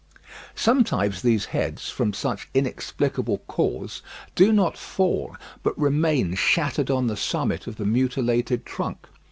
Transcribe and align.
Sometimes 0.55 1.21
these 1.21 1.45
heads, 1.53 1.91
from 1.91 2.11
some 2.11 2.37
inexplicable 2.55 3.37
cause, 3.47 4.01
do 4.33 4.51
not 4.51 4.75
fall, 4.75 5.35
but 5.61 5.77
remain 5.77 6.33
shattered 6.33 6.89
on 6.89 7.05
the 7.05 7.15
summit 7.15 7.67
of 7.67 7.75
the 7.75 7.85
mutilated 7.85 8.65
trunk. 8.65 9.05